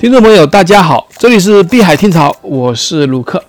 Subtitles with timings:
[0.00, 3.44] 听众朋友，大家好，这里是碧海听潮，我是鲁克，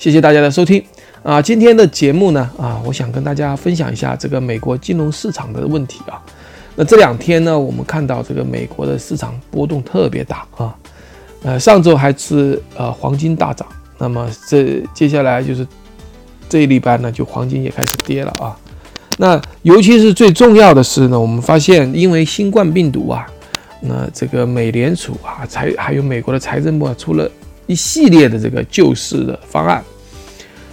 [0.00, 0.82] 谢谢大家的收听
[1.22, 1.40] 啊。
[1.40, 6.20] 今天的节目呢，啊，我想跟大家分享一下这个美国金融市场的问题啊。
[6.74, 10.74] 那这两天呢，我们看到这个美国的市场波动特别大啊。
[11.44, 13.64] 呃，上周还是呃黄金大涨，
[13.98, 15.64] 那么这接下来就是
[16.48, 18.58] 这一礼拜呢，就黄金也开始跌了啊。
[19.18, 23.24] 那尤其是最重要的是呢，我们发现因为新冠病毒啊。
[23.84, 27.28] 那这个美联储啊，财还有美国的财政部啊，出了
[27.66, 29.82] 一系列的这个救市的方案，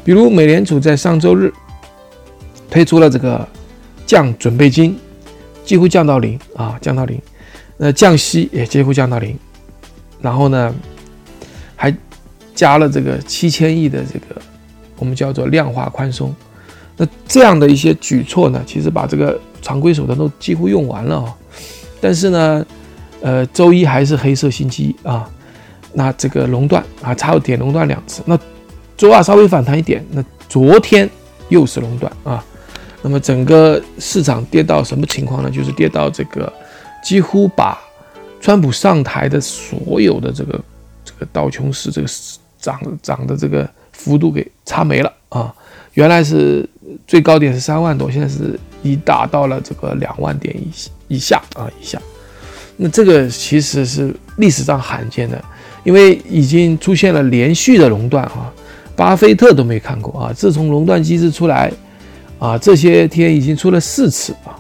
[0.04, 1.52] 比如美联储在上周日
[2.70, 3.48] 推出了这个
[4.06, 4.96] 降准备金，
[5.66, 7.20] 几乎降到零啊，降到零，
[7.78, 9.36] 那降息也几乎降到零，
[10.22, 10.72] 然后呢，
[11.76, 11.92] 还
[12.54, 14.40] 加了这个七千亿的这个
[14.98, 16.32] 我们叫做量化宽松，
[16.96, 21.36] 那这样的一些举措呢，其实把这个常规手段都几乎用完了啊，
[22.00, 22.64] 但是呢。
[23.22, 25.30] 呃，周一还是黑色星期一啊，
[25.94, 28.22] 那这个熔断啊，差点熔断两次。
[28.26, 28.38] 那
[28.96, 31.10] 周二稍微反弹一点，那昨天
[31.50, 32.44] 又是熔断啊。
[33.02, 35.50] 那么整个市场跌到什么情况呢？
[35.50, 36.52] 就是跌到这个
[37.02, 37.80] 几乎把
[38.42, 40.62] 川普上台的所有的这个
[41.06, 42.08] 这个道琼斯这个
[42.60, 45.54] 涨涨的这个幅度给擦没了啊。
[45.94, 46.68] 原来是
[47.08, 50.70] 最高点是三万多，现在是已达到了这个两万点以
[51.16, 52.02] 以下啊以下。
[52.82, 55.44] 那这个其实是历史上罕见的，
[55.84, 58.50] 因为已经出现了连续的熔断啊，
[58.96, 60.32] 巴菲特都没看过啊。
[60.32, 61.70] 自从熔断机制出来
[62.40, 64.56] 啊，这些天已经出了四次啊，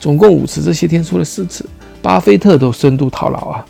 [0.00, 1.62] 总共五次，这些天出了四次，
[2.00, 3.66] 巴菲特都深度套牢啊。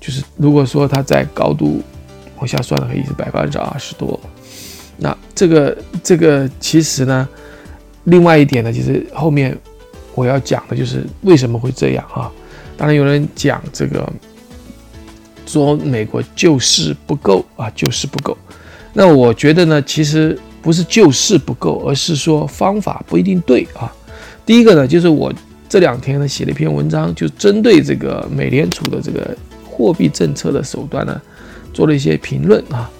[0.00, 1.80] 就是如果说他在高度
[2.38, 4.18] 往下算的话，也是百分之二十多。
[4.96, 7.28] 那这个这个其实呢，
[8.04, 9.56] 另外一点呢，就是后面
[10.16, 12.28] 我要讲的就是为什么会这样啊。
[12.80, 14.10] 当然有人讲这个，
[15.44, 18.34] 说美国救市不够啊，救市不够。
[18.94, 23.92] 那我觉得呢，其实不是救市不够，而是说方法不一定对啊。
[24.46, 25.30] 第一个呢，就是我
[25.68, 31.20] 这两天呢写了一篇文章，就针对这个美联储的这个货币政策的手段呢，
[31.74, 32.90] 做了一些评论啊。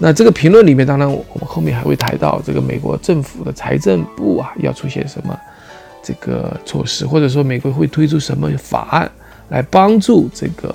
[0.00, 5.38] 那这个评论里面，当然我们后面还会谈到这个美国政府的财政部啊，要出现什么
[6.02, 9.08] 这个措施，或者说美国会推出什么法案。
[9.48, 10.74] 来帮助这个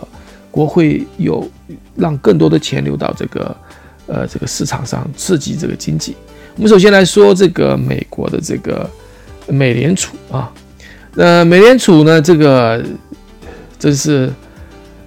[0.49, 1.49] 国会有
[1.95, 3.55] 让更多的钱流到这个
[4.07, 6.15] 呃这个市场上，刺激这个经济。
[6.55, 8.89] 我们首先来说这个美国的这个
[9.47, 10.51] 美联储啊，
[11.15, 12.83] 那美联储呢，这个
[13.79, 14.31] 真是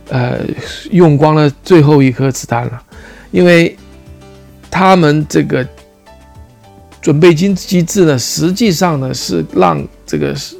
[0.09, 0.41] 呃
[0.91, 2.83] 用光了最后一颗子弹了，
[3.31, 3.77] 因为
[4.71, 5.67] 他们这个
[7.01, 10.57] 准备金机制呢，实际上呢是让这个是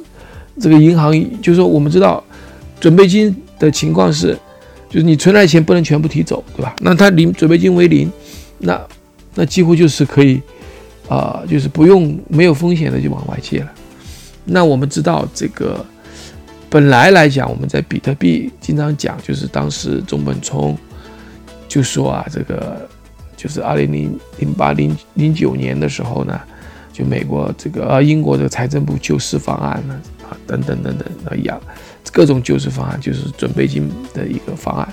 [0.59, 2.23] 这个银行，就是说我们知道。
[2.79, 4.37] 准备金的情况是，
[4.89, 6.75] 就是你存来的钱不能全部提走，对吧？
[6.81, 8.11] 那它零准备金为零，
[8.59, 8.79] 那
[9.35, 10.41] 那几乎就是可以，
[11.09, 13.71] 啊，就是不用没有风险的就往外借了。
[14.45, 15.85] 那我们知道这个
[16.69, 20.77] 本来来讲，我们在比特币经常讲，就是当时中本聪
[21.67, 22.87] 就说啊，这个
[23.35, 26.39] 就是二零零零八零零九年的时候呢，
[26.93, 29.99] 就美国这个呃英国的财政部救市方案呢
[30.29, 31.59] 啊等等等等那样。
[32.13, 34.91] 各种救市方案就是准备金的一个方案，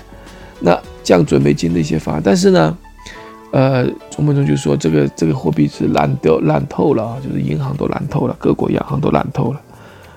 [0.59, 2.77] 那降准备金的一些方案，但是呢，
[3.51, 9.61] 呃，中本聪就说这个这个货币是烂掉烂透了啊，就是银行都烂透了，各国央行都烂透了，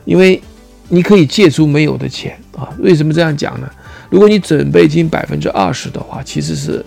[0.05, 0.43] 因为
[0.89, 2.69] 你可以借出没有的钱啊。
[2.81, 3.71] 为什么这样讲呢？
[4.11, 6.85] 如果你准备金百分之二十的话，其实是，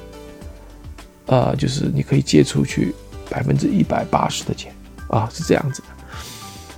[1.25, 2.93] 呃，就是你可以借出去
[3.27, 4.71] 百分之一百八十的钱
[5.07, 5.87] 啊，是这样子的。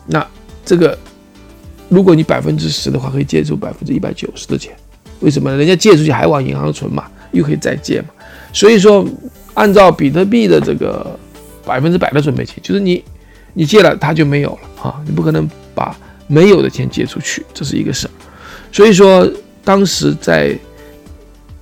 [0.06, 0.26] 那
[0.64, 0.98] 这个。
[1.90, 4.76] 如果你百分之十的话，可以借出百分之一百九十的钱，
[5.20, 5.56] 为什么？
[5.56, 8.08] 人家借出去还往银行存嘛，又可以再借嘛。
[8.52, 9.06] 所以说，
[9.54, 11.18] 按照比特币的这个
[11.66, 13.04] 百分之百的准备金，就是你
[13.54, 15.96] 你借了它就没有了啊，你不可能把
[16.28, 18.12] 没有的钱借出去，这是一个事儿。
[18.72, 19.30] 所以说，
[19.64, 20.58] 当时在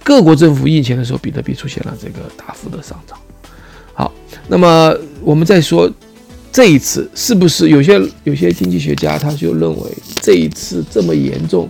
[0.04, 3.18] 各国政府印钱的时候，比特币出现了这个大幅的上涨。
[3.94, 4.12] 好，
[4.48, 4.96] 那么？
[5.22, 5.92] 我们再说。
[6.52, 9.90] 这一次是不是有些有些经济学家他就认为
[10.22, 11.70] 这一次这么严重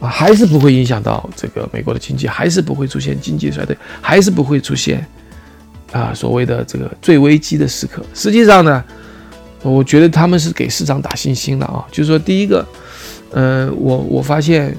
[0.00, 5.06] 啊，还是不会影响到这个美国的经济，还是不会出现经济衰退，还是不会出现
[5.92, 8.02] 啊所谓的这个最危机的时刻？
[8.12, 8.82] 实际上呢，
[9.62, 12.66] 我觉得他们是给市场打信心的啊，就是说第一个，
[13.30, 14.76] 呃，我我发现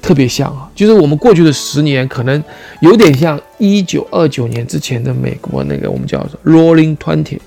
[0.00, 2.42] 特别像啊，就是我们过去的十年可能
[2.80, 7.38] 有点像一九二九年之前的美国那个我们叫做 Rolling Twenty。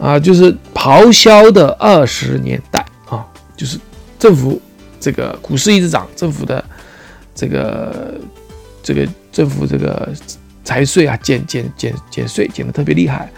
[0.00, 3.26] 啊，就是咆哮的二十年代啊，
[3.56, 3.78] 就是
[4.18, 4.60] 政府
[4.98, 6.64] 这个股市一直涨，政府的
[7.34, 8.14] 这个
[8.82, 10.08] 这个政府这个
[10.64, 13.30] 财税啊减减减减税减的特别厉害，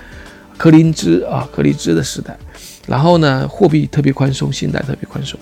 [0.57, 2.37] 柯林兹啊柯林兹的时代，
[2.87, 5.39] 然后呢货币特别宽松，信贷特别宽松，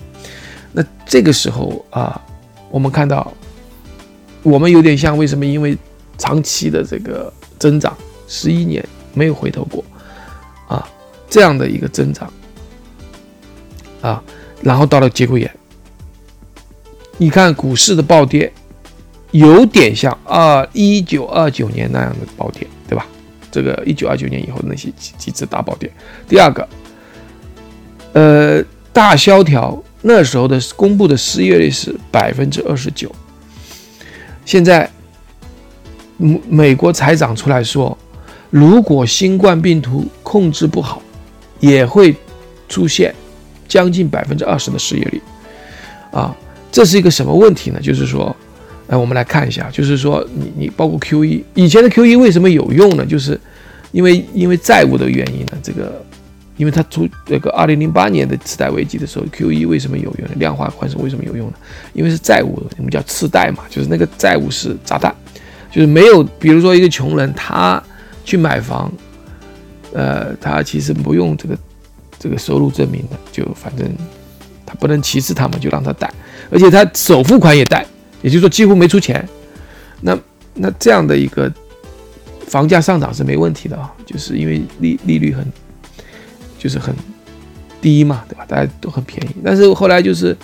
[0.73, 2.19] 那这个时候啊，
[2.71, 3.31] 我们看到
[4.41, 5.45] 我们有点像为什么？
[5.45, 5.77] 因为
[6.17, 7.95] 长期的这个增长，
[8.27, 8.83] 十一年
[9.13, 9.83] 没有回头过
[10.67, 10.87] 啊，
[11.31, 12.31] 这样的一个增长
[14.03, 14.21] 啊，
[14.61, 15.49] 然后到了节骨眼，
[17.17, 18.53] 你看股市的暴跌。
[19.31, 23.07] 有点像二一九二九年那样的暴跌，对吧？
[23.49, 25.89] 这个一九二九年以后那些几几次大暴跌。
[26.27, 26.67] 第二个，
[28.11, 28.61] 呃，
[28.91, 33.09] 大萧条那时候的公布的失业率是百分之二十九，
[34.43, 34.91] 现在
[36.17, 37.97] 美美国财长出来说，
[38.49, 41.01] 如果新冠病毒控制不好，
[41.61, 42.13] 也会
[42.67, 43.15] 出现
[43.69, 45.21] 将近百分之二十的失业率。
[46.11, 46.35] 啊，
[46.69, 47.79] 这是一个什么问题呢？
[47.81, 48.35] 就是说。
[48.87, 53.05] 来，我们来看一下，就是说，你你包括 Q E 以前的 Q E 为什么有用呢？
[53.05, 53.39] 就是
[53.93, 56.03] 因为因为债务的原因呢，这个，
[56.57, 60.27] 因为它出这个二零零八年的次贷危机的时候，Q E 为什么有用？
[60.37, 61.53] 量化宽松为什么有用呢？
[61.93, 65.15] 因为是债务，我们叫次贷嘛，就是那个债务是炸弹，
[65.71, 67.81] 就是没有，比如说一个穷人他
[68.25, 68.91] 去买房，
[69.93, 71.57] 呃，他其实不用这个
[72.19, 73.87] 这个收入证明的，就反正
[74.65, 76.11] 他不能歧视他们，就让他贷，
[76.49, 77.85] 而且他首付款也贷。
[78.23, 79.27] 也就是说，几乎没出钱，
[80.01, 80.15] 那
[80.53, 81.51] 那这样的一个
[82.45, 85.43] 房价上涨是没问题的啊，就是因为利利率很
[86.59, 86.93] 就是很
[87.81, 88.45] 低嘛，对吧？
[88.47, 89.35] 大家都很便宜。
[89.43, 90.37] 但是后来就是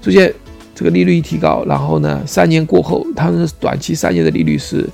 [0.00, 0.32] 出现
[0.72, 4.88] 这个利率一提高，然后呢，三年过后，他们短期三年的利率是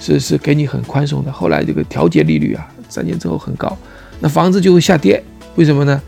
[0.00, 3.76] 是是给你很宽松的，后来这个调节利率啊，三年之后很高，
[4.20, 5.22] 那房子就会下跌。
[5.56, 6.00] 为什么呢？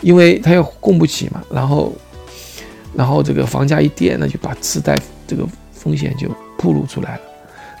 [0.00, 1.92] 因为它要供不起嘛，然后。
[2.94, 7.22] 然后这个房价一跌，那就把次贷这个风险就暴露出来了。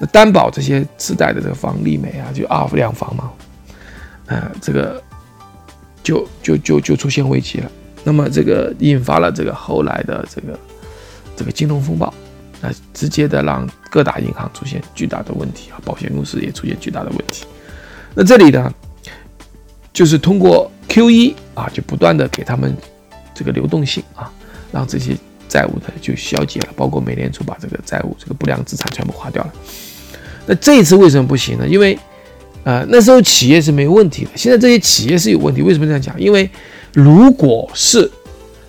[0.00, 3.30] 那担保这些次贷的这个房利美啊，就二两房嘛，
[4.24, 5.02] 呃，这个
[6.02, 7.70] 就就就就出现危机了。
[8.04, 10.58] 那么这个引发了这个后来的这个
[11.36, 12.10] 这个金融风暴，
[12.62, 17.44] 那直接的让各大银行出现巨大的问题啊，保险公司也出现巨大的问题。
[18.14, 18.72] 那这里呢，
[19.92, 22.76] 就是通过 QE 啊，就不断的给他们
[23.34, 24.30] 这个流动性啊。
[24.72, 25.14] 让这些
[25.50, 29.52] 债务的就消解了，包括美联储把这个债务、这个不良资产全部划掉了。
[30.46, 31.68] 那这一次为什么不行呢？
[31.68, 31.98] 因为，
[32.64, 35.60] 呃，那时候企业是没问题的，现在这些企业是有问题。
[35.60, 36.18] 为什么这样讲？
[36.18, 36.48] 因为
[36.94, 38.10] 如果是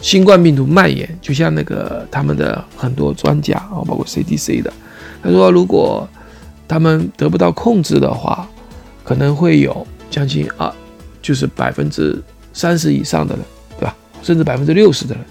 [0.01, 4.73] 新冠病毒蔓延，就像那个他们的很多专家啊，包括 CDC 的，
[5.23, 6.05] 他说，如果
[6.67, 8.45] 他们得不到控制的话，
[9.03, 10.73] 可能会有将近啊，
[11.21, 12.21] 就是百分之
[12.53, 13.45] 三十以上的人，
[13.77, 13.95] 对吧？
[14.21, 15.23] 甚至百分之六十的人。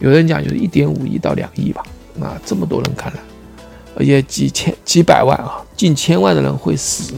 [0.00, 1.82] 有人讲就是一点五亿到两亿吧，
[2.16, 3.20] 那这么多人看来，
[3.96, 7.14] 而且几千几百万啊，近千万的人会死。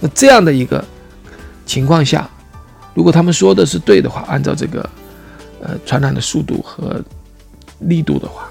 [0.00, 0.84] 那这样的一个
[1.64, 2.28] 情况下，
[2.92, 4.88] 如果他们说的是对的话，按照这个
[5.60, 7.02] 呃传染的速度和
[7.80, 8.48] 力度的话，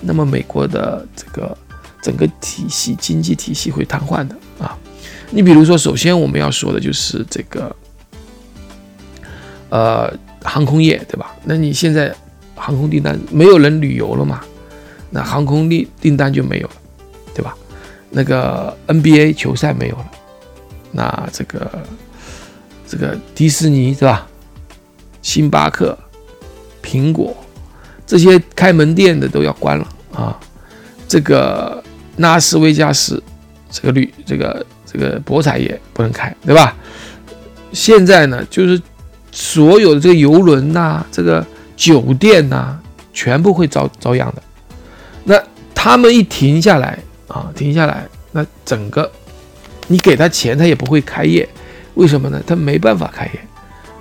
[0.00, 1.56] 那么美国的这个
[2.00, 4.78] 整个体系经济体系会瘫痪的啊。
[5.30, 7.74] 你比如说，首先我们要说的就是这个
[9.68, 11.34] 呃航空业，对吧？
[11.44, 12.14] 那你现在。
[12.60, 14.40] 航空订单没有人旅游了嘛？
[15.10, 16.74] 那航空订订单就没有了，
[17.32, 17.56] 对吧？
[18.10, 20.10] 那个 NBA 球赛没有了，
[20.90, 21.70] 那这个
[22.84, 24.26] 这个迪士尼是吧？
[25.22, 25.96] 星巴克、
[26.82, 27.32] 苹果
[28.04, 30.36] 这些开门店的都要关了啊！
[31.06, 31.80] 这个
[32.16, 33.22] 拉斯维加斯
[33.70, 36.76] 这个旅这个这个博彩业不能开，对吧？
[37.72, 38.80] 现在呢，就是
[39.30, 41.46] 所有的这个游轮呐，这个。
[41.78, 42.76] 酒店呐，
[43.12, 44.42] 全部会遭遭殃的。
[45.22, 45.40] 那
[45.72, 49.08] 他们一停下来啊，停下来，那整个
[49.86, 51.48] 你给他钱，他也不会开业。
[51.94, 52.42] 为什么呢？
[52.44, 53.40] 他没办法开业，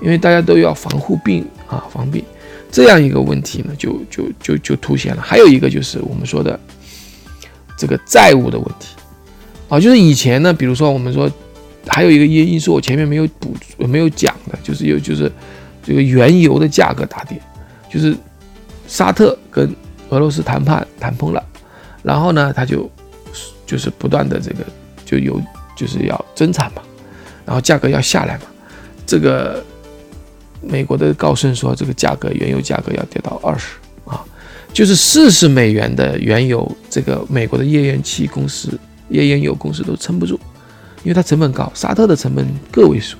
[0.02, 2.26] 因为大家都要防护病啊，防病。
[2.72, 5.22] 这样一个问题呢，就就就就凸显了。
[5.22, 6.60] 还有一个就是我们说的
[7.78, 8.96] 这个债务的问题
[9.70, 11.30] 啊，就是以前呢，比如说我们说
[11.88, 15.32] 还有一个因因素，我前面没有补没有讲的，就是有就是
[15.84, 17.40] 这个原油的价格大跌。
[17.90, 18.16] 就是
[18.88, 19.74] 沙特跟
[20.10, 21.44] 俄罗斯谈判谈崩了，
[22.04, 22.90] 然后呢，他就
[23.66, 24.58] 就是不断的这个
[25.06, 25.42] 就有
[25.76, 26.82] 就是要增产嘛，
[27.46, 28.42] 然后价格要下来嘛。
[29.06, 29.64] 这个
[30.62, 34.24] 美国的高盛说，这个价格原油价格要跌到二十啊，
[34.74, 38.78] 就是四十美元的原油，这个美国的页岩气公司、
[39.10, 40.40] 页岩油公司都撑不住，
[41.04, 43.18] 因为它成本高，沙特的成本个位数，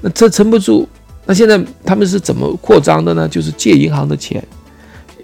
[0.00, 0.88] 那这撑不住。
[1.26, 3.28] 那现在他们是怎么扩张的呢？
[3.28, 4.42] 就是借银行的钱，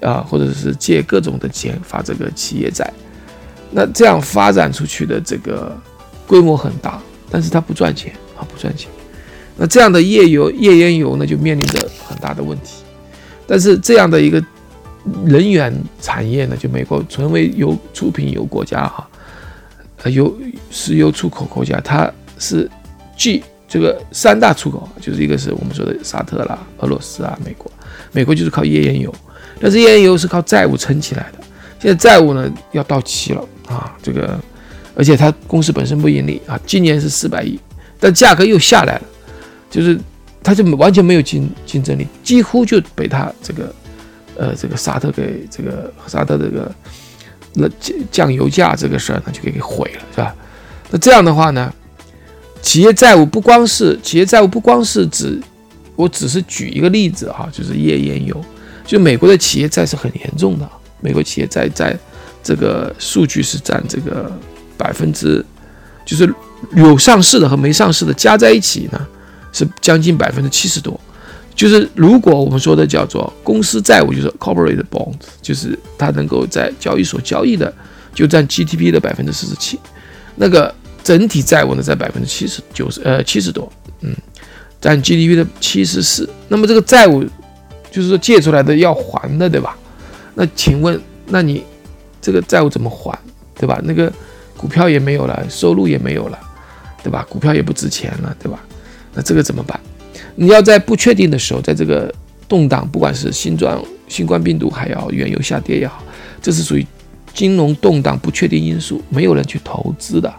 [0.02, 2.92] 啊，或者是借各种的钱发这个企业债，
[3.70, 5.74] 那这样发展出去的这个
[6.26, 8.90] 规模很大，但是它不赚钱啊，不赚钱。
[9.56, 12.82] 那这样的页油、页岩油呢，就面临着很大的问题。
[13.46, 14.44] 但是这样的一个
[15.24, 15.72] 能源
[16.02, 19.08] 产业呢，就美国成为油出品油国家哈，
[20.04, 20.32] 呃，油
[20.70, 22.70] 石油出口国家，它是
[23.16, 27.70] 既这个三大出口，就是一个是我们说的沙特啦、俄罗斯啊、美国，
[28.12, 29.12] 美国就是靠页岩油，
[29.58, 31.38] 但是页岩油是靠债务撑起来的，
[31.80, 34.38] 现在债务呢要到期了啊，这个
[34.94, 37.58] 而且它公司本身不盈利啊，今年是四百亿，
[37.98, 39.02] 但价格又下来了。
[39.70, 39.98] 就是
[40.40, 43.74] 它就完全没有竞竞争力，几乎就被它这个
[44.36, 46.72] 呃这个沙特给这个沙特这个
[47.54, 50.34] 那降降油价这个事儿呢就给给毁了，是吧？
[50.90, 51.72] 那这样的话呢，
[52.60, 55.40] 企业债务不光是企业债务不光是指，
[55.96, 58.44] 我只是举一个例子哈，就是页岩油，
[58.86, 60.68] 就美国的企业债是很严重的，
[61.00, 61.98] 美国企业债在
[62.42, 64.30] 这个数据是占这个
[64.76, 65.44] 百分之，
[66.04, 66.32] 就是
[66.76, 69.00] 有上市的和没上市的加在一起呢。
[69.56, 71.00] 是将近百分之七十多，
[71.54, 77.72] 就是如果我们说的叫做公司债务，就是 corporate bonds，就是它能够在交易所交易的，
[78.12, 79.78] 就占 GDP 的百分之四十七。
[80.34, 83.70] 那个整体债务呢，在百分之七十九十呃七十多，
[84.00, 84.12] 嗯，
[84.80, 86.28] 占 GDP 的七十四。
[86.48, 87.22] 那么这个债务
[87.90, 89.76] 就是说借出来的要还的，对吧？
[90.34, 91.62] 那请问，那你
[92.20, 93.16] 这个债务怎么还，
[93.54, 93.80] 对吧？
[93.84, 94.12] 那个
[94.56, 96.38] 股票也没有了，收入也没有了，
[97.04, 97.24] 对吧？
[97.30, 98.58] 股票也不值钱了，对吧？
[99.14, 99.78] 那这个怎么办？
[100.36, 102.12] 你要在不确定的时候，在这个
[102.48, 106.02] 动荡，不管是新冠新冠病毒，还要原油下跌也好，
[106.42, 106.86] 这是属于
[107.32, 110.32] 金融动荡不确定因素，没有人去投资的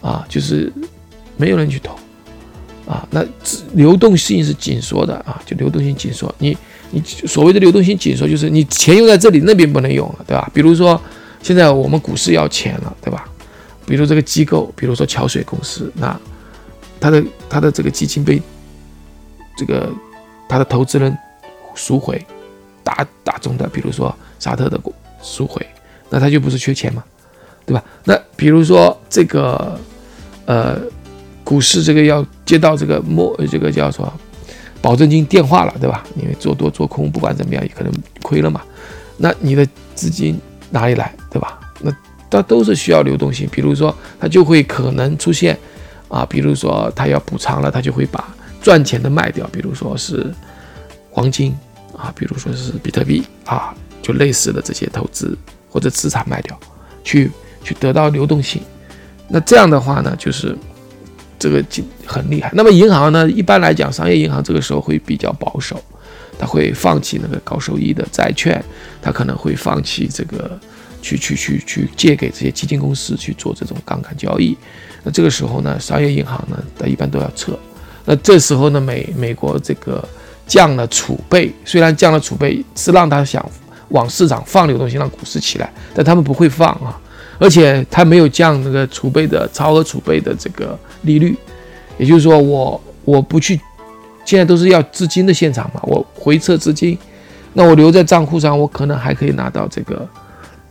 [0.00, 0.72] 啊，就是
[1.36, 1.96] 没有人去投
[2.86, 3.06] 啊。
[3.10, 3.24] 那
[3.74, 6.32] 流动性是紧缩的啊，就流动性紧缩。
[6.38, 6.56] 你
[6.90, 10.50] 你所谓的流动性紧缩，就是你钱用在这里，那边不能用了，对吧？
[10.52, 11.00] 比如说
[11.42, 13.28] 现在我们股市要钱了，对吧？
[13.86, 16.18] 比如这个机构，比如说桥水公司，那。
[17.00, 18.40] 它的它的这个基金被
[19.56, 19.92] 这个
[20.48, 21.16] 他的投资人
[21.74, 22.24] 赎回，
[22.82, 25.64] 大大宗的，比如说沙特的股赎回，
[26.10, 27.02] 那他就不是缺钱嘛，
[27.64, 27.82] 对吧？
[28.04, 29.78] 那比如说这个
[30.46, 30.78] 呃
[31.44, 34.12] 股市这个要接到这个末这个叫做
[34.80, 36.04] 保证金电话了，对吧？
[36.16, 37.92] 因为做多做空不管怎么样也可能
[38.22, 38.62] 亏了嘛，
[39.16, 40.40] 那你的资金
[40.70, 41.60] 哪里来，对吧？
[41.80, 41.90] 那
[42.30, 45.58] 它都是需要流动性，比如说它就会可能出现。
[46.08, 48.22] 啊，比如说他要补偿了，他就会把
[48.62, 50.32] 赚钱的卖掉，比如说是
[51.10, 51.54] 黄金
[51.96, 55.36] 啊，比如说是比特币啊，就类似的这些投资
[55.68, 56.58] 或者资产卖掉，
[57.02, 57.30] 去
[57.62, 58.62] 去得到流动性。
[59.28, 60.56] 那这样的话呢，就是
[61.38, 61.64] 这个
[62.06, 62.50] 很厉害。
[62.54, 65.82] 那么银行呢，一般来讲，商业银行这个时候会比较保守，
[66.38, 68.64] 他会放弃那个高收益的债券，
[69.02, 70.58] 他可能会放弃这个。
[71.04, 74.56] 去去去去借给这些基金公司去做这种杠杆交易，
[75.02, 77.58] 那这个时候呢，商业银行呢，它一般都要撤。
[78.04, 80.02] 那这时候呢，美美国这个
[80.46, 83.44] 降了储备，虽然降了储备是让他想
[83.88, 86.98] 往市场放流动性，让股市起来，但他们不会放啊，
[87.38, 91.36] 而且他没有降那个储备的超额储备的这个利率，
[91.98, 93.60] 也就是说，我我不去，
[94.24, 96.98] 现在都是要资金的现场嘛，我回撤资金，
[97.52, 100.08] 那我留在账户上，我可能还可以拿到这个。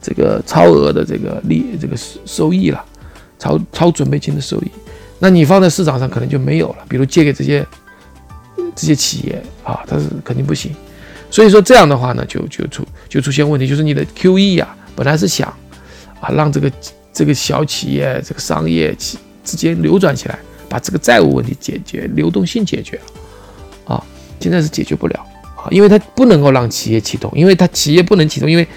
[0.03, 1.95] 这个超额的这个利这个
[2.25, 2.83] 收益了，
[3.37, 4.71] 超超准备金的收益，
[5.21, 6.77] 那你放在市场上可能就没有了。
[6.89, 7.65] 比如借给这些
[8.75, 10.75] 这些企业啊，它是肯定不行。
[11.29, 15.47] 所以说这样的话呢，就就出就出现问题，就是你的 QE 啊，本来是想
[16.19, 16.71] 啊让这个
[17.13, 24.03] 这个小企业这个商业企之间流转起来，把这个债务问题解决，流动性解决了啊，
[24.39, 25.25] 现在是解决不了
[25.55, 28.67] 啊，因为它不能够让企业启动，因为它企业不能启动，因为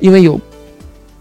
[0.00, 0.40] 因为有。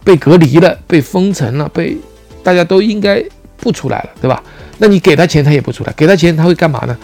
[0.02, 1.96] 被隔离了，被封城了，被
[2.42, 3.24] 大家都应该
[3.60, 4.42] 不出来了，对吧？
[4.78, 5.94] 那你给他钱，他也不出来。
[5.94, 6.98] 给他钱，他会干嘛呢？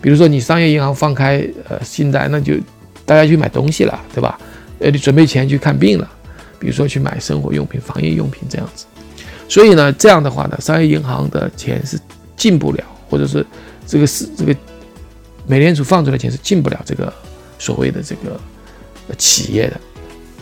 [0.00, 2.54] 比如说你商业银行放开呃信贷，那就
[3.04, 4.38] 大家去买东西了，对吧？
[4.80, 6.10] 呃，你准备钱去看病了，
[6.58, 8.86] 比如说去买生活用品、防疫用品这样子。
[9.48, 11.98] 所以呢，这样的话呢，商业银行的钱是
[12.36, 13.44] 进不了，或者是
[13.86, 14.56] 这个是这个
[15.46, 17.12] 美联储放出来钱是进不了这个
[17.58, 18.40] 所谓的这个
[19.18, 19.80] 企业的。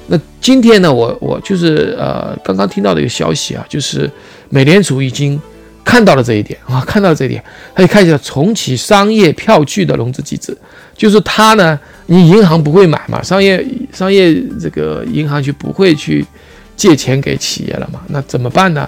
[0.06, 4.10] 那今天呢，我我就是呃，刚刚听到的一个消息啊，就是
[4.50, 5.40] 美联储已经
[5.88, 7.42] 看到了这一点啊，看到了这一点，
[7.75, 10.54] 他就开始重启商业票据的融资机制，
[10.95, 16.23] 就是他呢，你银行不会买嘛，商业商业这个银行就不会去
[16.76, 18.87] 借钱给企业了嘛，那怎么办呢？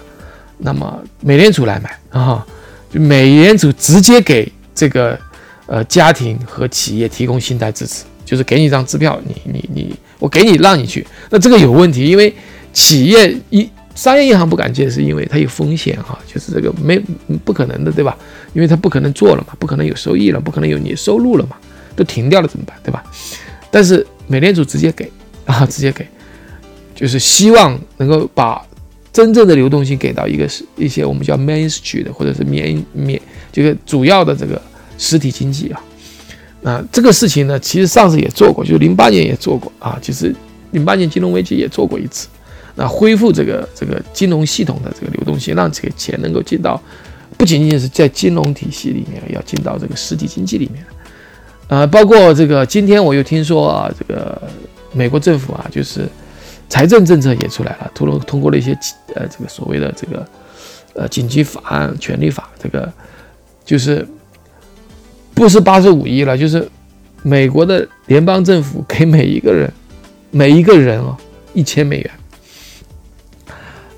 [0.59, 2.47] 那么美联储来买啊，
[2.93, 5.19] 就美联储直接给这个
[5.65, 9.97] 呃家庭和企业提供信贷支持，就是给你一张支票，你你你。
[10.19, 12.31] 我给你让你去，那这个有问题，因为
[12.75, 13.67] 企业一
[14.01, 16.99] 商业银行不敢借，是因为它有风险哈，就是这个没
[17.45, 18.17] 不可能的，对吧？
[18.55, 21.57] 因为它不可能做了嘛，不可能有收益了，不可能有你收入了嘛，
[21.95, 23.05] 都停掉了怎么办，对吧？
[23.71, 25.13] 但是美联储直接给
[25.45, 26.07] 啊，直接给，
[26.95, 28.67] 就是希望能够把
[29.13, 33.21] 真正的流动性给到一个是一些我们叫 Main Street 或者是免免
[33.53, 34.59] 这个主要的这个
[34.97, 35.85] 实体经济啊。
[36.63, 40.35] 那这个事情呢，其实上次也做过，就是零八年也做过啊，其实
[40.71, 42.29] 零八年金融危机也做过一次。
[42.75, 46.81] 那恢复这个这个金融系统的这个流动性，让这个钱能够进到，
[47.37, 50.85] 不仅仅是在金融体系里面，要进到这个实体经济里面。
[51.69, 54.41] 呃，包括这个今天我又听说啊，这个
[54.93, 56.09] 美国政府啊，就是
[56.69, 58.73] 财政政策也出来了，通过通过了一些
[59.15, 60.27] 呃这个所谓的这个
[60.95, 62.93] 呃紧急法案、权利法，这个
[63.65, 64.07] 就是
[65.35, 66.69] 不是八十五亿了，就是
[67.23, 69.73] 美国的联邦政府给每一个人
[70.31, 71.17] 每一个人啊
[71.55, 72.11] 一千美元。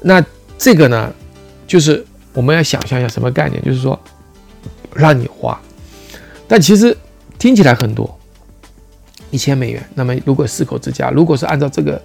[0.03, 0.25] 那
[0.59, 1.13] 这个呢，
[1.67, 3.99] 就是我们要想象一下什么概念，就是说
[4.95, 5.61] 让你花，
[6.47, 6.97] 但其实
[7.39, 8.19] 听起来很多，
[9.31, 9.83] 一千美元。
[9.95, 12.01] 那么如果四口之家，如果是按照这个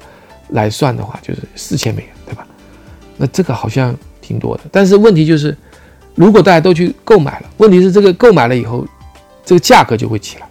[0.50, 2.48] 来算的话，就是四千美元，对吧？
[3.18, 4.64] 那这个好像挺多的。
[4.72, 5.56] 但是问题就是，
[6.16, 8.88] 如果大家都去购买了，问题是这个购买了以后，
[9.46, 10.48] 这个价格就会起来。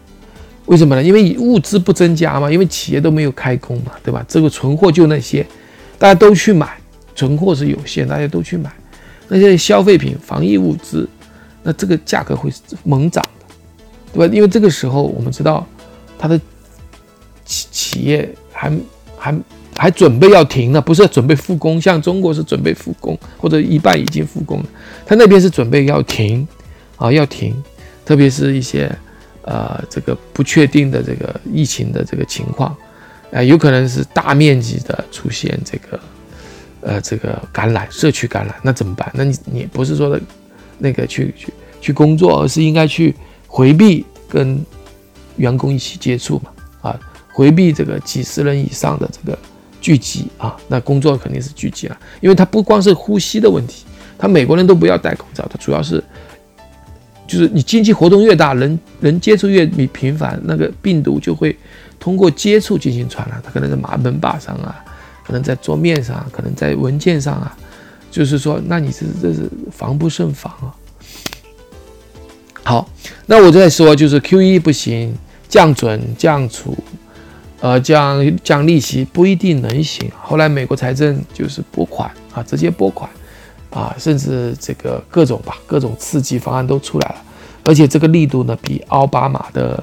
[0.67, 1.03] 为什么呢？
[1.03, 4.25] 因为物资不增加嘛，因为企业都没有开工嘛，对吧？
[4.26, 5.47] 这个存货就那些，
[5.97, 6.76] 大家都去买。
[7.17, 8.71] 存货是有限，大家都去买
[9.29, 11.09] 那些消费品、防疫物资，
[11.63, 12.53] 那这个价格会
[12.85, 13.55] 猛涨的，
[14.13, 14.35] 对吧？
[14.35, 15.67] 因为这个时候我们知道，
[16.19, 16.39] 它的
[17.45, 18.71] 企企业还
[19.19, 19.37] 还
[19.75, 24.67] 还准备要停呢，不是准备复工，像中国是准备复工或者一半已经复工了，
[25.07, 26.47] 它那边是准备要停
[26.97, 27.55] 啊，要停，
[28.05, 28.95] 特别是一些
[29.43, 32.77] 呃这个不确定的这个疫情的这个情况，
[33.33, 35.99] 啊，有可能是大面积的出现这个。
[36.83, 39.10] 呃，这个感染，社区感染，那怎么办？
[39.15, 40.21] 那你你不是说的，
[40.78, 43.15] 那个去去去工作，而是应该去
[43.47, 44.65] 回避跟
[45.36, 46.50] 员工一起接触嘛？
[46.82, 47.00] 啊，
[47.32, 49.36] 回避这个几十人以上的这个
[49.80, 53.84] 聚集啊，那工作肯定是聚集了，因为他不光是呼吸的问题，
[54.17, 56.02] 他美国人都不要戴口罩，他主要是
[57.26, 61.56] 就是你经济活动越大，人人接触越频繁，那个病毒就会
[61.99, 64.84] 通过接触进行传染，它可能是马门把上啊。
[65.26, 67.56] 可能在桌面上，可能在文件上啊，
[68.12, 70.71] 就是说，那你这这是防不胜防啊。
[72.62, 72.89] 好，
[73.26, 75.12] 那我再说，就是 Q E 不行，
[75.49, 76.76] 降准、降储，
[77.60, 80.08] 呃，降降利息不一定能行。
[80.23, 83.10] 后来美国财政就是拨款啊，直接拨款
[83.71, 87.17] 啊，甚至这个各种吧，各种刺激方案都出来了，
[87.65, 89.82] 而且这个力度呢，比奥巴马的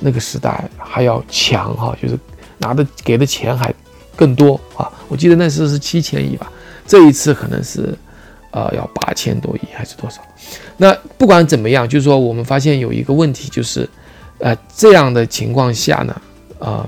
[0.00, 2.18] 那个时代还要强哈，就是
[2.58, 3.72] 拿的给的钱还。
[4.14, 4.90] 更多啊！
[5.08, 6.50] 我记得那时候是七千亿吧，
[6.86, 7.96] 这一次可能是，
[8.50, 10.20] 呃，要八千多亿还是多少？
[10.76, 13.88] 那不管怎么样，就是说我们发现有一个问题，就是，
[14.38, 16.22] 呃，这样的情况下呢，
[16.58, 16.86] 啊，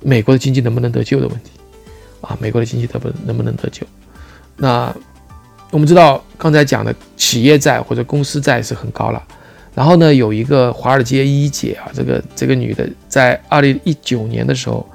[0.00, 1.50] 美国的经济能不能得救的问题，
[2.20, 3.86] 啊，美国的经济能不能不能得救？
[4.56, 4.94] 那
[5.70, 9.22] 我们知道刚才讲的企业债或者公司债是很高了，
[9.74, 14.88] 然后呢，有一个华尔街一姐啊，这个这个女的在二零一九年的时候。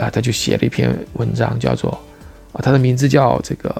[0.00, 1.90] 啊，他就写了一篇文章，叫做
[2.52, 3.70] 啊，他的名字叫这个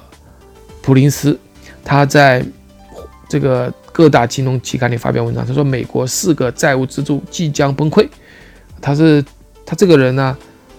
[0.82, 1.38] 普林斯，
[1.82, 2.44] 他在
[3.26, 8.06] 这个各大金融期刊里发表文章，他说美国四个债务支柱即将崩溃。
[8.82, 9.24] 他是
[9.64, 10.36] 他这个人呢，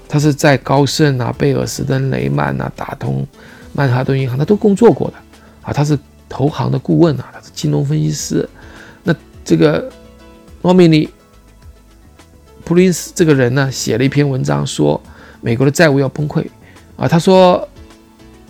[0.08, 3.26] 他是在高盛啊、贝尔斯登、雷曼啊、打通、
[3.74, 5.16] 曼哈顿银行，他都工作过的
[5.64, 5.98] 啊，他是
[6.30, 8.48] 投行的顾问啊，他是金融分析师。
[9.04, 9.90] 那这个
[10.62, 11.10] 诺米尼
[12.64, 15.02] 普林斯这个人呢，写了一篇文章说。
[15.42, 16.46] 美国的债务要崩溃
[16.96, 17.08] 啊！
[17.08, 17.68] 他说，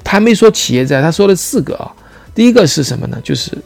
[0.04, 1.92] 他没说企业债，他说了四个啊。
[2.36, 3.20] 第一个是什么呢？
[3.24, 3.58] 就是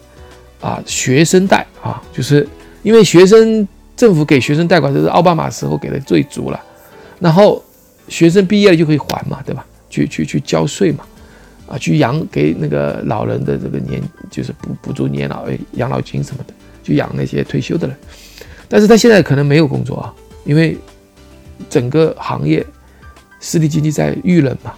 [0.61, 2.47] 啊，学生贷啊，就是
[2.83, 6.63] 因为学生政府给学生贷款，这是奥巴马时候给的最足了。
[7.19, 7.63] 然后
[8.07, 9.65] 学生毕业了就可以还嘛，对吧？
[9.89, 11.03] 去去去交税嘛，
[11.67, 17.97] 啊，去养给那个老人的这个年，就是补补助年老养老金什么的，去养那些退休的人。
[18.67, 20.77] 但是他现在可能没有工作啊，因为
[21.69, 22.63] 整个行业。
[23.45, 24.73] 实体经济在遇冷嘛，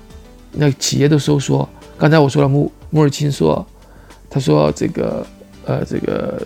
[0.52, 1.68] 那企业都收缩。
[1.98, 3.66] 刚才我说了，穆穆尔钦说，
[4.30, 5.26] 他说这个
[5.64, 6.46] 呃这个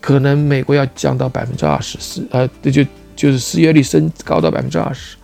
[0.00, 2.82] 可能美国要降到百分之二十四，呃，这就
[3.14, 5.18] 就是失业率升高到百分之二十，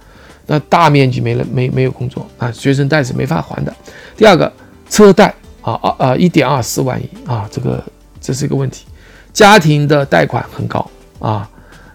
[0.47, 3.75] 那大面积没了没没有工作啊，学生贷是没法还的。
[4.15, 4.53] 第二个
[4.91, 7.83] 车贷啊啊啊一点二四万亿啊，这个
[8.21, 8.85] 这是一个问题，
[9.33, 10.87] 家庭的贷款很高
[11.19, 11.49] 啊，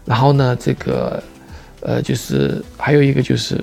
[0.04, 1.22] 然后呢这个。
[1.88, 3.58] 呃，就是还有一个就是，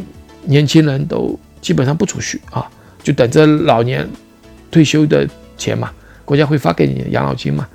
[0.45, 2.67] 年轻人都基本上不储蓄啊，
[3.03, 4.09] 就等着老年
[4.71, 5.93] 退休的钱嘛，
[6.25, 7.69] 国家会发给你养老金嘛。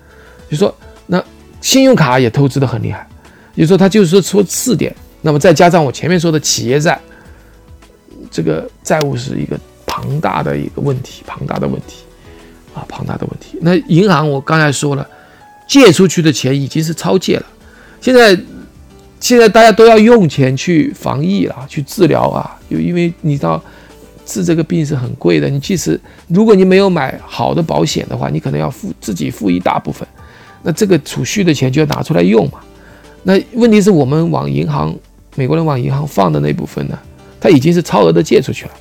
[0.50, 1.24] 就说那
[1.62, 3.08] 信用卡也透支的很厉害，
[3.56, 7.00] 就说他就是说出四点，那么再加上我前面说的企业债，
[8.32, 11.98] 这个债务是一个庞大的一个问题，庞大的问题
[12.74, 13.60] 啊，庞大的问题。
[13.62, 15.08] 那银行我刚才说了，
[15.68, 17.46] 借出去的钱已经是超借了，
[18.02, 18.36] 现在
[19.20, 23.62] 现在大家都要用钱去防疫了，去治疗啊，就因为你知道。
[24.32, 30.08] 治这个病是很贵的，你即使如果你没有买好的保险的话，你可能要付自己付一大部分，
[30.62, 32.60] 那这个储蓄的钱就要拿出来用嘛。
[33.24, 34.96] 那问题是我们往银行，
[35.36, 37.00] 美国人往银行放的那部分呢，
[37.42, 38.72] 他已经是超额的借出去了，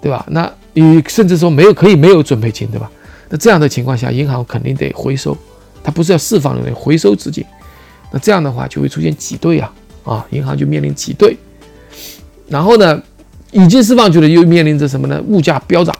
[0.00, 0.26] 对吧？
[0.28, 2.90] 那你甚至说没有可以没有准备金，对吧？
[3.28, 5.36] 那这样的情况下，银行肯定得回收，
[5.84, 7.44] 它不是要释放的回收资金，
[8.10, 9.72] 那这样的话就会出现挤兑啊
[10.04, 11.36] 啊，银行就面临挤兑，
[12.48, 13.02] 然后呢？
[13.50, 15.18] 已经释放去了，又面临着什么呢？
[15.26, 15.96] 物价飙涨，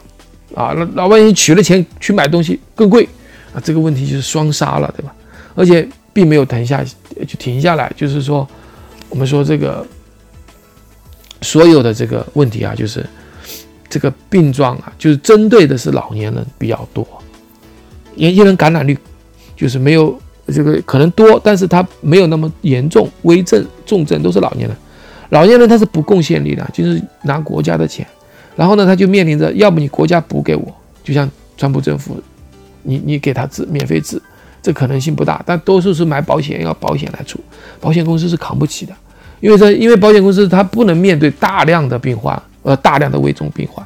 [0.53, 3.09] 啊，那那万一取了钱去买东西更贵，
[3.51, 5.11] 啊，这个问题就是双杀了，对吧？
[5.55, 8.47] 而且并没有停下，就停下来，就是说，
[9.09, 9.83] 我们说这个
[11.41, 13.03] 所有的这个问题啊，就是
[13.89, 17.03] 这个病状啊，就是针对的是老年人比较多，
[18.13, 18.95] 年轻人感染率
[19.55, 20.15] 就是没有
[20.51, 24.77] 这个可能多，但是他没有那么严重，危症、重症都是老年人。
[25.29, 28.03] 老年人他是不贡献力的，就是拿国家的钱，
[28.55, 32.19] 然后呢，他就面临着，要不你国家补给我，就像川普政府，
[32.81, 34.19] 你你给他治免费治，
[34.61, 37.39] 这可能性不大，但多数是买保险要保险来出，
[37.79, 38.93] 保险公司是扛不起的，
[39.39, 43.85] 因为这因为保险公司它不能面对大量的病患，呃大量的危重病患，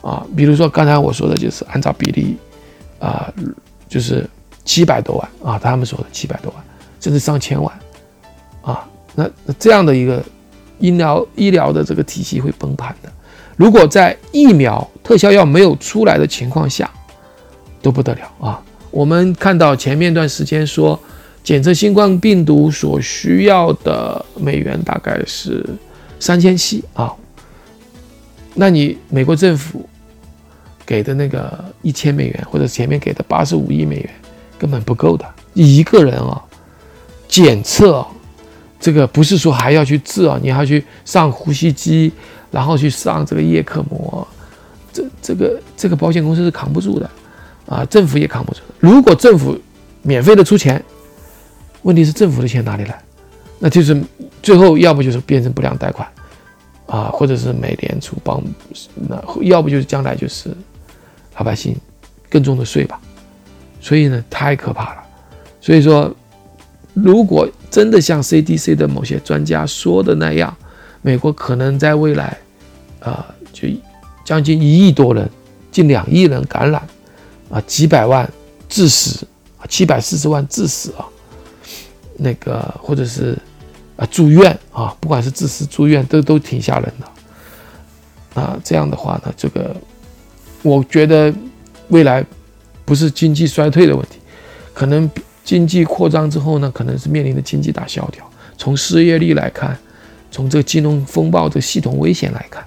[0.00, 2.36] 啊，比如说刚才我说的就是按照比例，
[3.00, 3.32] 啊，
[3.88, 4.24] 就是
[4.66, 6.62] 七百多万啊，他们说的七百多万，
[7.00, 7.80] 甚至上千万，
[8.60, 9.26] 啊，那
[9.58, 10.22] 这样的一个。
[10.78, 13.10] 医疗医疗的这个体系会崩盘的。
[13.56, 16.90] 如果在疫苗特效药没有出来的情况下，
[17.80, 18.62] 都不得了啊！
[18.90, 21.00] 我们看到前面一段时间说，
[21.42, 25.64] 检测新冠病毒所需要的美元大概是
[26.20, 27.10] 三千七啊。
[28.52, 29.88] 那你美国政府
[30.84, 34.10] 给的那个一千美元，或者前面给的八十五亿美元，
[34.58, 35.24] 根本不够的。
[35.54, 36.42] 一个人啊，
[37.28, 38.06] 检测。
[38.78, 42.12] 这个不是说还要去治啊，你还要去上呼吸机，
[42.50, 44.28] 然后去上这个叶克膜，
[44.92, 47.10] 这这个这个保险公司是扛不住的，
[47.66, 48.60] 啊，政府也扛不住。
[48.78, 49.58] 如果政府
[50.02, 50.80] 免费的出钱，
[51.82, 53.02] 问题是政府的钱哪里来？
[53.58, 53.98] 那就是
[54.42, 56.06] 最后要不就是变成不良贷款，
[56.86, 58.40] 啊，或者是美联储帮，
[59.08, 60.54] 那要不就是将来就是
[61.38, 61.74] 老百姓
[62.28, 63.00] 更重的税吧。
[63.86, 65.02] 所以呢，太可怕了。
[65.60, 66.14] 所以说。
[66.98, 70.56] 如果真的像 CDC 的某些专家说的那样，
[71.02, 72.38] 美国可能在未来，
[73.00, 73.68] 啊，就
[74.24, 75.28] 将近一亿多人，
[75.70, 76.82] 近两亿人感染，
[77.50, 78.26] 啊，几百万
[78.66, 79.26] 致死，
[79.58, 81.04] 啊，七百四十万致死啊，
[82.16, 83.36] 那个或者是
[83.96, 89.76] 啊住院啊，不管是致死住院都都挺吓人的，啊，这样的话呢，这个
[90.62, 91.30] 我觉得
[91.88, 92.24] 未来
[92.86, 94.18] 不是经济衰退的问题，
[94.72, 95.10] 可能。
[95.46, 98.28] 经济扩张之后呢，可能是面临的经济大萧条。
[98.58, 99.78] 从失业率来看，
[100.28, 102.66] 从这个金融风暴的系统危险来看，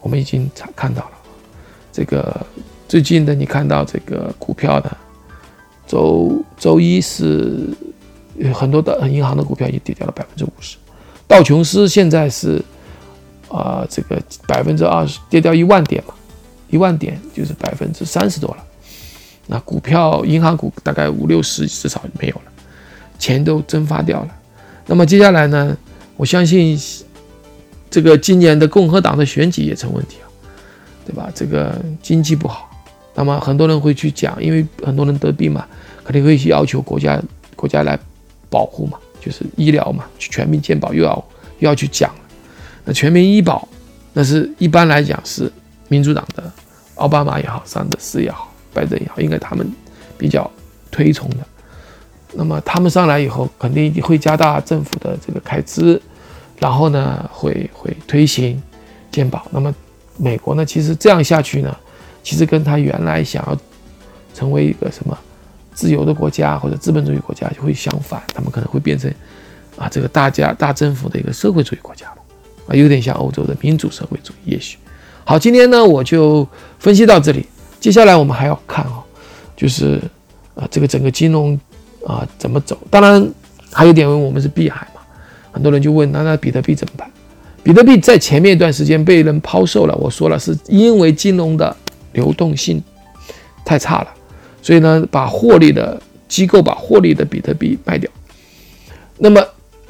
[0.00, 1.12] 我们已经看看到了。
[1.92, 2.44] 这个
[2.88, 4.96] 最近的，你看到这个股票的，
[5.86, 7.68] 周周一是
[8.52, 10.76] 很多的银行的股票已经跌掉了百分之五十。
[11.28, 12.60] 道琼斯现在是
[13.48, 16.14] 啊，这个百分之二十跌掉一万点嘛，
[16.70, 18.64] 一万点就是百分之三十多了。
[19.52, 22.42] 那股票、银行股大概五六十至少没有了，
[23.18, 24.28] 钱都蒸发掉了。
[24.86, 25.76] 那么接下来呢？
[26.16, 26.78] 我相信
[27.90, 30.30] 这个今年的共和党的选举也成问题啊，
[31.04, 31.28] 对吧？
[31.34, 32.70] 这个经济不好，
[33.16, 35.66] 那么很多人会去讲，因为很多人得病嘛，
[36.04, 37.20] 肯定会去要求国家
[37.56, 37.98] 国家来
[38.48, 41.12] 保护嘛，就是医疗嘛，全民健保又要
[41.58, 42.20] 又要去讲了。
[42.84, 43.66] 那全民医保，
[44.12, 45.50] 那是一般来讲是
[45.88, 46.52] 民主党的
[46.94, 48.49] 奥巴马也好，桑德斯也好。
[48.72, 49.66] 拜登也好，应该他们
[50.16, 50.50] 比较
[50.90, 51.36] 推崇的。
[52.32, 56.00] 那么他们上来以后，肯定会加大政府的这个开支，
[56.60, 58.62] 然后呢，会会推行
[59.10, 59.44] 健保。
[59.50, 59.74] 那么
[60.16, 61.76] 美国呢，其实这样下去呢，
[62.22, 63.58] 其实跟他原来想要
[64.32, 65.18] 成为一个什么
[65.74, 69.12] 自由的国家或者资本主义国家就会相反，他们可能会变成
[69.76, 72.06] 啊这个大家大政府的一个社会主义国家
[72.68, 74.52] 啊，有点像欧洲的民主社会主义。
[74.52, 74.78] 也许
[75.24, 76.46] 好，今天呢我就
[76.78, 77.44] 分析到这里。
[77.80, 79.02] 接下来我们还要看啊，
[79.56, 80.00] 就是
[80.54, 81.58] 啊这个整个金融
[82.06, 82.78] 啊怎么走？
[82.90, 83.26] 当然
[83.72, 85.00] 还有点问我们是碧海嘛，
[85.50, 87.10] 很多人就问那那比特币怎么办？
[87.62, 91.74] 比特币在前面一段时间被人抛售了，我说了是因为金融的
[92.12, 92.82] 流动性
[93.64, 94.08] 太差了，
[94.62, 98.10] 所以呢，把获利的机构把获利的比特币卖掉。
[99.18, 99.42] 那么，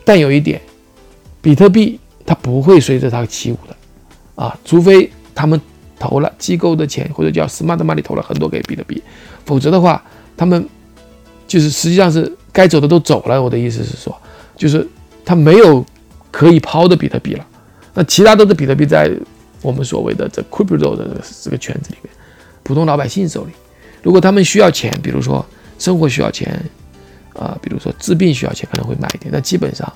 [0.05, 0.61] 但有一点，
[1.41, 3.77] 比特币它不会随着它起舞的
[4.43, 5.61] 啊，除非他们
[6.01, 9.01] 投了机构的钱或者叫 smart money 投了很多给比特币，
[9.45, 10.03] 否则的话，
[10.37, 10.67] 他们
[11.47, 13.41] 就是实际上是该走的都走了。
[13.41, 14.17] 我的意思是说，
[14.57, 14.85] 就是
[15.25, 15.85] 他没有
[16.31, 17.47] 可以抛的比特币了。
[17.93, 19.11] 那其他都是比特币在
[19.61, 22.11] 我们所谓的这 crypto 的这个圈子里面，
[22.63, 23.53] 普通老百姓手里，
[24.03, 25.45] 如果他们需要钱，比如说
[25.79, 26.59] 生活需要钱，
[27.35, 29.31] 啊，比如说治病需要钱，可能会买一点。
[29.31, 29.93] 那基本上，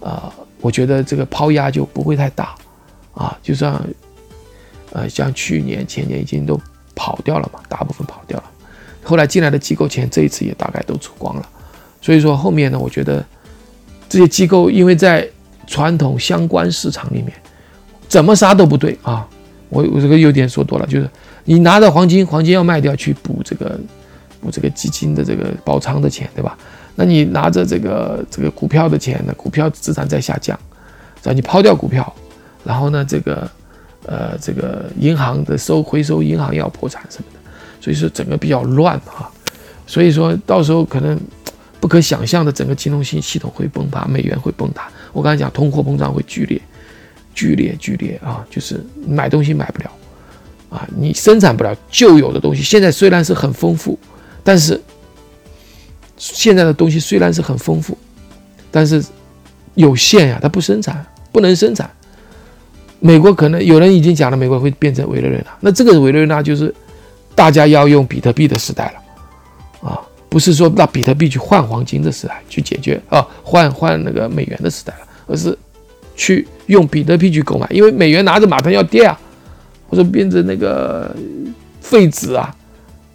[0.00, 2.54] 啊，我觉得这个抛压就不会太大，
[3.12, 3.84] 啊，就像，
[4.92, 6.60] 呃，像去年前年已经都
[6.94, 8.44] 跑掉了嘛，大部分跑掉了，
[9.02, 11.48] 后来进来的机构钱这一次也大概都出光了，
[12.00, 13.24] 所以说后面呢，我觉得
[14.08, 15.28] 这些机构因为在
[15.66, 17.32] 传统相关市场里面，
[18.08, 19.26] 怎么杀都不对啊！
[19.70, 21.08] 我我这个有点说多了，就是
[21.44, 23.80] 你拿着黄金，黄金要卖掉去补这个
[24.40, 26.58] 补这个基金的这个爆仓的钱，对吧？
[26.94, 30.58] 那你拿着这个这个股票的钱呢，股票资产在下降，
[31.22, 31.32] 是吧？
[31.32, 32.12] 你抛掉股票，
[32.64, 33.50] 然后呢，这个
[34.06, 37.40] 呃这个银行的收回收银行要破产什么的，
[37.80, 39.30] 所以说整个比较乱啊，
[39.86, 41.18] 所以说到时候可能
[41.80, 44.88] 不可想象的整个金融性系统会崩塌，美元会崩塌。
[45.12, 46.60] 我刚才讲，通货膨胀会剧烈、
[47.34, 48.46] 剧烈、剧烈啊！
[48.48, 49.90] 就是买东西买不了
[50.70, 52.62] 啊，你生产不了旧有的东西。
[52.62, 53.98] 现在虽然是很丰富，
[54.42, 54.80] 但是
[56.16, 57.98] 现在的东西虽然是很丰富，
[58.70, 59.04] 但是
[59.74, 61.90] 有限呀，它不生产，不能生产。
[63.04, 66.72] 美国可能有人已经讲了，美国会变成委内瑞拉，那这个委内瑞拉就是
[67.34, 70.00] 大家要用比特币的时代了啊！
[70.28, 75.58] 不是说拿比特币去换黄金的时代去解决啊，换换那个美元的时代了，而是
[76.14, 79.18] 去用比特币去购买，因为美元拿着马上要跌啊，
[79.90, 81.14] 或者变成那个
[81.80, 82.54] 废纸啊，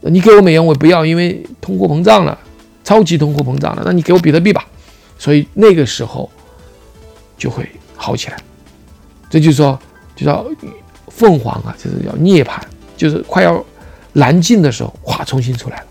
[0.02, 2.38] 你给我美元我不要，因为通货膨胀了，
[2.84, 4.66] 超级通货膨胀了，那你给我比特币吧，
[5.18, 6.30] 所以那个时候
[7.38, 8.38] 就会好起来，
[9.30, 9.80] 这就是说，
[10.16, 10.46] 就叫
[11.08, 12.60] 凤凰啊，就是叫涅槃，
[12.96, 13.64] 就是快要
[14.14, 15.84] 燃尽的时候，哗，重新出来了。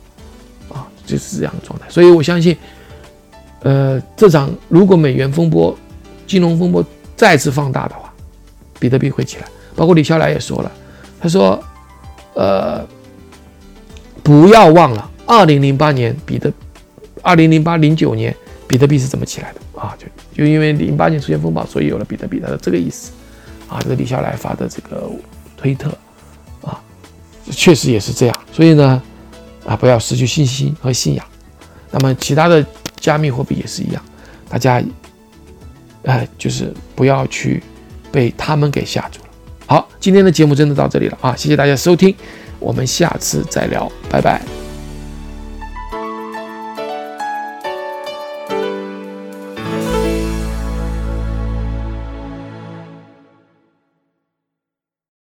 [0.76, 2.56] 啊就是这样的状态，所以我相信，
[3.60, 5.76] 呃，这场如果美元风波、
[6.26, 8.12] 金融风波再次放大的话，
[8.80, 9.46] 比特币会起来。
[9.76, 10.72] 包括李笑来也说了，
[11.20, 11.62] 他说，
[12.34, 12.84] 呃，
[14.22, 16.50] 不要忘了，二零零八年比特，
[17.22, 18.34] 二零零八零九年
[18.66, 19.94] 比特币是怎么起来的啊？
[19.96, 23.12] 就就因为零八年出现风暴，所以有了比特币，他的这个意思
[23.68, 23.80] 啊。
[23.80, 25.10] 这个李笑来发的这个
[25.56, 25.90] 推特
[26.62, 26.80] 啊，
[27.50, 28.40] 确实也是这样。
[28.52, 29.02] 所以呢。
[29.66, 31.26] 啊，不要失去信心和信仰。
[31.90, 32.64] 那么，其他的
[33.00, 34.00] 加密货币也是一样，
[34.48, 34.80] 大家，
[36.04, 37.60] 哎，就是不要去
[38.12, 39.28] 被他们给吓住了。
[39.66, 41.34] 好，今天的节目真的到这里了啊！
[41.34, 42.14] 谢谢大家收听，
[42.60, 44.65] 我们下次再聊，拜拜。